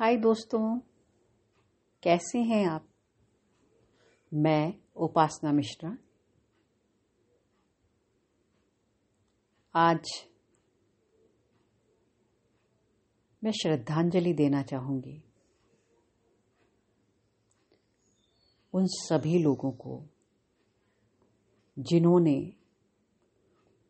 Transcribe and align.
हाय 0.00 0.16
दोस्तों, 0.16 0.78
कैसे 2.02 2.38
हैं 2.38 2.66
आप? 2.68 2.88
मैं 4.34 4.74
उपासना 4.96 5.52
मिश्रा। 5.52 5.98
आज 9.74 10.08
मैं 13.44 13.52
श्रद्धांजलि 13.52 14.32
देना 14.32 14.62
चाहूँगी 14.62 15.22
उन 18.74 18.86
सभी 18.86 19.38
लोगों 19.38 19.70
को 19.70 20.06
जिन्होंने 21.78 22.52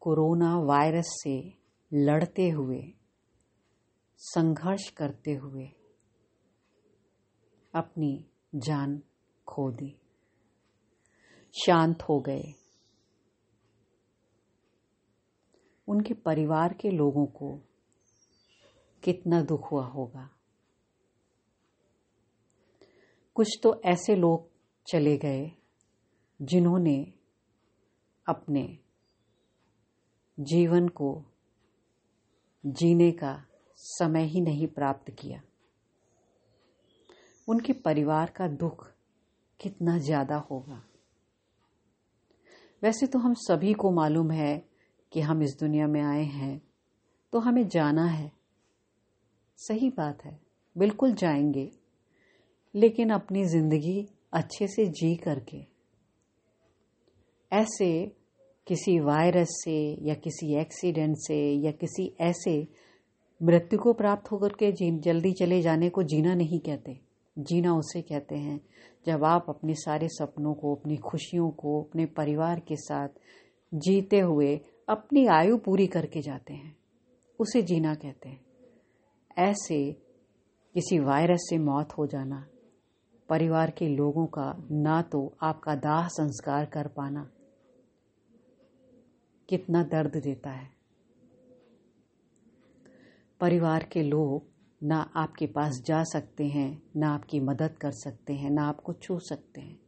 कोरोना 0.00 0.56
वायरस 0.58 1.06
से 1.06 1.54
लड़ते 1.94 2.50
हुए 2.50 2.94
संघर्ष 4.18 4.88
करते 4.88 5.34
हुए 5.34 5.81
अपनी 7.74 8.26
जान 8.54 9.02
खो 9.48 9.70
दी। 9.70 9.96
शांत 11.66 12.02
हो 12.02 12.20
गए। 12.20 12.54
उनके 15.88 16.14
परिवार 16.14 16.72
के 16.72 16.90
लोगों 16.90 17.26
को 17.26 17.56
कितना 19.04 19.42
दुख 19.42 19.72
हुआ 19.72 19.86
होगा। 19.86 20.30
कुछ 23.34 23.60
तो 23.62 23.80
ऐसे 23.84 24.14
लोग 24.14 24.50
चले 24.86 25.16
गए 25.16 25.52
जिन्होंने 26.42 27.14
अपने 28.28 28.78
जीवन 30.40 30.88
को 30.88 31.24
जीने 32.66 33.12
का 33.12 33.46
समय 33.76 34.24
ही 34.24 34.40
नहीं 34.40 34.66
प्राप्त 34.66 35.10
किया। 35.10 35.42
उनके 37.48 37.72
परिवार 37.72 38.32
का 38.36 38.46
दुख 38.48 38.86
कितना 39.60 39.96
ज़्यादा 39.98 40.36
होगा। 40.50 40.82
वैसे 42.82 43.06
तो 43.06 43.18
हम 43.18 43.34
सभी 43.38 43.72
को 43.72 43.90
मालूम 43.90 44.30
है 44.30 44.56
कि 45.12 45.20
हम 45.20 45.42
इस 45.42 45.56
दुनिया 45.60 45.86
में 45.86 46.00
आए 46.02 46.24
हैं 46.24 46.60
तो 47.32 47.38
हमें 47.38 47.66
जाना 47.68 48.04
है। 48.04 48.30
सही 49.58 49.90
बात 49.90 50.24
है, 50.24 50.38
बिल्कुल 50.76 51.12
जाएँगे, 51.12 51.70
लेकिन 52.74 53.10
अपनी 53.10 53.44
ज़िंदगी 53.44 54.06
अच्छे 54.32 54.66
से 54.66 54.86
जी 54.86 55.14
करके। 55.16 55.60
ऐसे 57.52 57.90
किसी 58.66 58.98
वायरस 59.00 59.48
से 59.64 59.78
या 60.02 60.14
किसी 60.14 60.54
एक्सीडेंट 60.54 61.16
से 61.18 61.38
या 61.64 61.70
किसी 61.70 62.12
ऐसे 62.20 62.56
मृत्यु 63.40 63.78
को 63.78 63.92
प्राप्त 63.92 64.30
होकर 64.32 64.52
के 64.62 64.72
जल्दी 65.00 65.32
चले 65.32 65.60
जाने 65.62 65.88
को 65.90 66.02
जीना 66.02 66.34
नहीं 66.34 66.60
कहते। 66.60 67.11
जीना 67.36 67.74
उसे 67.74 68.02
कहते 68.02 68.36
हैं। 68.36 68.60
जब 69.06 69.24
आप 69.24 69.46
अपने 69.48 69.74
सारे 69.74 70.08
सपनों 70.08 70.54
को, 70.54 70.74
अपनी 70.74 70.96
खुशियों 70.96 71.50
को, 71.50 71.82
अपने 71.82 72.06
परिवार 72.06 72.60
के 72.60 72.76
साथ 72.76 73.08
जीते 73.72 74.20
हुए 74.20 74.56
अपनी 74.88 75.26
आयु 75.26 75.56
पूरी 75.56 75.86
करके 75.86 76.20
जाते 76.20 76.54
हैं, 76.54 76.76
उसे 77.40 77.62
जीना 77.62 77.94
कहते 77.94 78.28
हैं। 78.28 78.44
ऐसे 79.38 79.92
किसी 80.74 80.98
वायरस 80.98 81.46
से 81.50 81.58
मौत 81.58 81.92
हो 81.92 82.06
जाना, 82.06 82.46
परिवार 83.28 83.70
के 83.70 83.88
लोगों 83.88 84.26
का 84.26 84.52
ना 84.70 85.00
तो 85.02 85.20
आपका 85.42 85.74
दाह 85.74 86.08
संस्कार 86.08 86.64
कर 86.66 86.88
पाना, 86.88 87.30
कितना 89.48 89.82
दर्द 89.82 90.16
देता 90.16 90.50
है। 90.50 90.70
परिवार 93.40 93.82
के 93.82 94.02
लोग 94.02 94.51
ना 94.82 95.10
आपके 95.16 95.46
पास 95.46 95.82
जा 95.86 96.04
सकते 96.04 96.46
हैं, 96.46 96.82
ना 96.96 97.14
आपकी 97.14 97.40
मदद 97.40 97.78
कर 97.78 97.90
सकते 97.90 98.32
हैं, 98.32 98.50
ना 98.50 98.62
आपको 98.62 98.92
छू 98.92 99.18
सकते 99.18 99.60
हैं। 99.60 99.80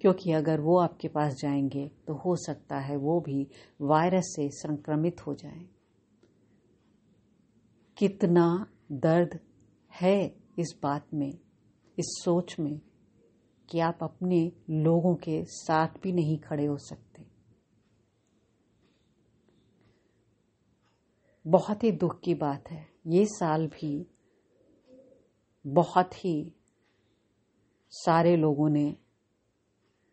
क्योंकि 0.00 0.32
अगर 0.32 0.60
वो 0.60 0.78
आपके 0.78 1.08
पास 1.08 1.34
जाएँगे 1.34 1.90
तो 2.06 2.14
हो 2.14 2.36
सकता 2.36 2.78
है 2.78 2.96
वो 2.96 3.20
भी 3.20 3.48
वायरस 3.80 4.32
से 4.36 4.50
संक्रमित 4.50 5.26
हो 5.26 5.34
जाए। 5.34 5.68
कितना 7.96 8.66
दर्द 8.92 9.40
है 10.00 10.36
इस 10.58 10.74
बात 10.82 11.06
में, 11.14 11.38
इस 11.98 12.22
सोच 12.24 12.56
में, 12.60 12.80
कि 13.70 13.80
आप 13.80 13.98
अपने 14.02 14.52
लोगों 14.70 15.14
के 15.14 15.44
साथ 15.44 15.88
भी 16.02 16.12
नहीं 16.12 16.38
खड़े 16.38 16.66
हो 16.66 16.76
सकते। 16.76 17.26
बहुत 21.46 21.84
ही 21.84 21.92
दुख 21.92 22.20
की 22.20 22.34
बात 22.34 22.70
है। 22.70 22.91
ये 23.06 23.26
साल 23.26 23.66
भी 23.66 24.06
बहुत 25.66 26.24
ही 26.24 26.52
सारे 27.90 28.36
लोगों 28.36 28.68
ने 28.68 28.96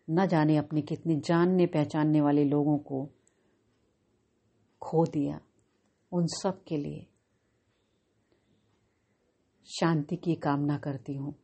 न 0.10 0.28
जाने 0.28 0.58
अपने 0.58 0.82
कितने 0.82 1.16
जानने 1.16 1.66
पहचानने 1.66 2.22
वाले 2.22 2.44
लोगों 2.44 2.78
को 2.78 3.10
खो 4.82 5.06
दिया 5.06 5.42
उन 6.12 6.28
सब 6.28 6.64
के 6.68 6.78
लिए। 6.78 7.08
शांति 9.66 10.16
की 10.16 10.36
कामना 10.36 10.78
करती 10.78 11.14
हूँ। 11.14 11.36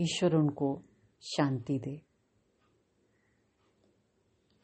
ईश्वर 0.00 0.34
उनको 0.34 0.82
शांति 1.22 1.78
दे। 1.78 2.02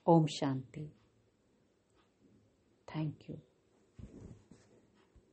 ओम 0.07 0.27
शांति। 0.27 0.93
Thank 2.97 3.19
you. 3.31 3.37